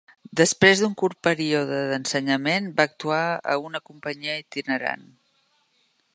Després 0.39 0.79
d'un 0.83 0.95
curt 1.01 1.19
període 1.27 1.77
d'ensenyament, 1.91 2.71
va 2.81 2.89
actuar 2.91 3.23
a 3.55 3.59
una 3.69 3.83
companyia 3.91 4.41
itinerant. 4.47 5.07